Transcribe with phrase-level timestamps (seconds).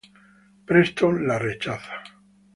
[0.71, 2.03] Preston la rechaza.